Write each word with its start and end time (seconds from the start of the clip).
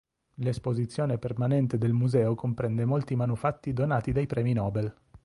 L'esposizione 0.37 1.19
permanente 1.19 1.77
del 1.77 1.93
museo 1.93 2.33
comprende 2.33 2.85
molti 2.85 3.15
manufatti 3.15 3.71
donati 3.71 4.11
dai 4.11 4.25
premi 4.25 4.53
Nobel. 4.53 4.91